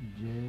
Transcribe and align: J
J 0.00 0.47